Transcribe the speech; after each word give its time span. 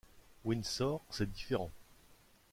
Windsor, 0.45 0.97
c’est 1.11 1.31
différent. 1.31 1.69